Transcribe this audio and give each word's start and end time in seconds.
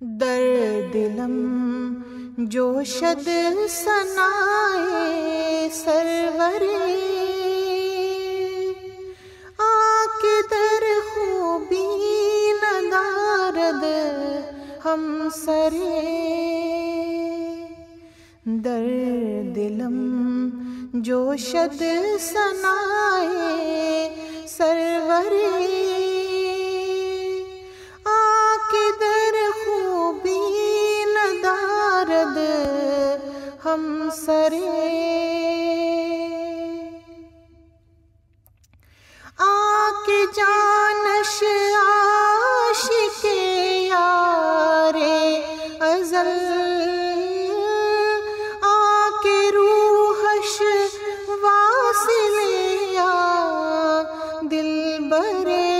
در 0.00 0.82
دلم 0.92 2.04
جو 2.38 2.84
شد 2.84 3.28
سنائے 3.68 5.68
سرورے۔ 5.72 6.96
آ 9.58 10.04
کے 10.22 10.40
در 10.50 10.84
خوبی 11.10 12.52
ندارد 12.52 13.84
ہم 14.84 15.28
سرے۔ 15.44 16.02
در 18.46 18.86
دلم 19.56 20.50
جو 20.92 21.36
شد 21.36 21.82
سنائے 22.20 24.08
سرورے۔ 24.48 26.05
سرے۔ 34.24 34.64
آ 39.38 39.88
کے 40.06 40.24
جانش 40.36 41.42
عاشق 41.86 43.26
یار 43.90 44.94
ازل۔ 45.80 46.30
آ 48.62 49.08
کے 49.22 49.50
روحش 49.54 50.62
واصل 51.28 52.38
یا 52.92 54.02
دل 54.50 54.96
برے۔ 55.10 55.72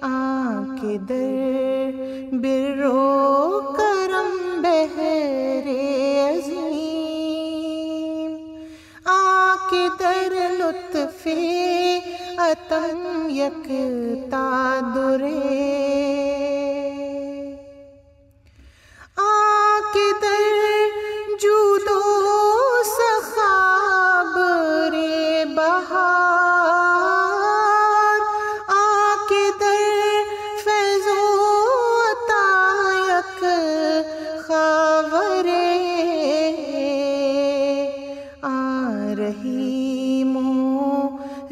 آ 0.00 0.62
کے 0.80 0.98
در 0.98 1.90
برو 2.32 3.43
لطف 10.58 11.28
اتم 12.38 13.26
یک 13.30 13.68
تادرے۔ 14.30 16.13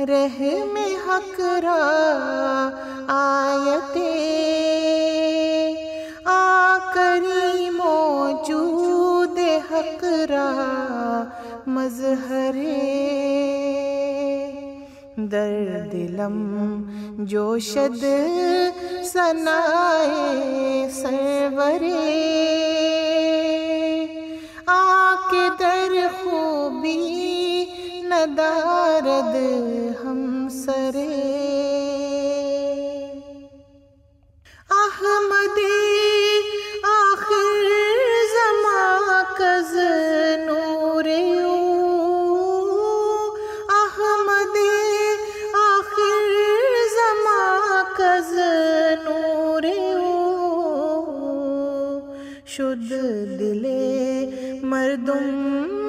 رہ 0.09 0.39
میں 0.73 0.95
حق 1.07 1.41
را 1.63 1.79
آیت 3.15 3.97
آ 6.25 6.79
کری 6.95 7.69
موجود 7.71 9.39
حق 9.71 10.05
را 10.31 10.49
مظہر 11.67 12.59
در 15.31 15.79
دلم 15.93 16.37
جو 17.31 17.59
شد 17.59 18.05
سنائے 19.13 20.87
سرورے 20.93 21.91
آ 24.67 25.15
کے 25.31 25.49
در 25.61 25.95
خوبی 26.23 27.22
ندارد 28.23 29.35
ہم 30.01 30.49
سرے۔ 30.51 31.07
احمد 34.71 35.59
آخر 36.91 37.67
زما 38.35 39.23
کز 39.39 39.75
نور 40.45 41.11
احمد 43.79 44.57
آخر 45.65 46.31
زما 46.95 47.83
کز 47.99 48.33
نور 49.05 49.71
شد 52.47 52.91
دلے 53.41 54.61
مردم 54.63 55.82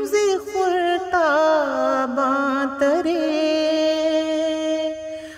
باترے 2.06 3.18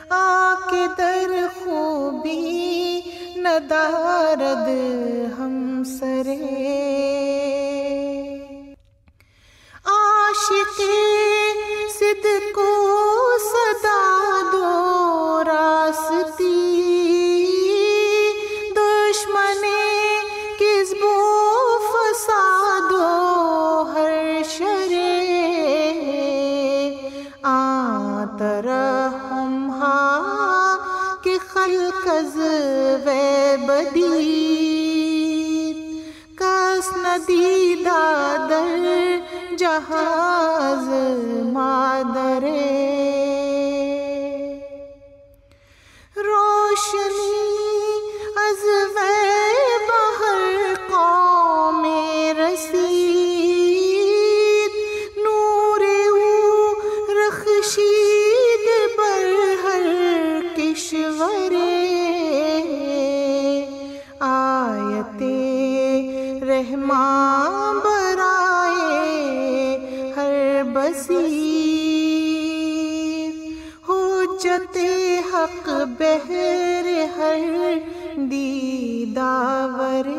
آ 0.10 0.54
کے 0.70 0.86
در 0.98 1.34
خوبی 1.56 3.02
ندارد 3.36 4.70
ہم 5.40 5.84
سرے۔ 6.00 7.15
جہاز 39.76 40.88
مادرے۔ 41.54 42.62
روشنی 46.18 47.42
از 48.44 48.64
بہر 49.88 50.74
قوم 50.90 51.82
رسی 52.38 53.02
نور 55.18 55.84
رخشید 57.20 58.68
بر 58.98 59.34
ہر 59.64 59.90
کشورے۔ 60.56 61.74
آیت 64.30 65.22
رحمان 66.44 67.15
بہر 76.00 76.88
ہر 77.18 77.78
دیداور 78.32 80.10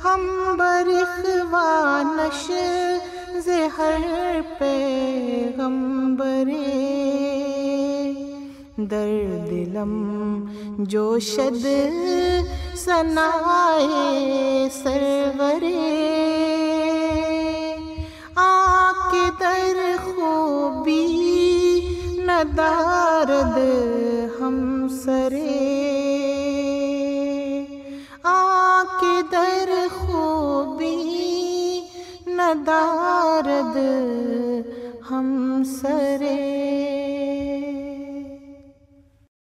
ہم 0.05 0.23
برخ 0.59 1.27
وانش 1.51 2.51
زہر 3.45 4.41
پیغمبرے 4.59 4.93
در 8.91 9.13
دلم 9.51 9.95
جو 10.79 11.19
شد 11.19 11.67
سنائے 12.77 14.69
سرورے 14.73 16.44
در 19.45 19.97
خوبی 20.05 21.07
ندارد 22.27 23.59
ہم 24.41 24.89
سرے۔ 25.05 25.51
آ 28.23 28.83
کے 29.01 29.23
در 29.33 29.87
خوبی 29.95 30.97
ندارد 32.27 33.77
ہم 35.11 35.63
سرے۔ 35.81 36.54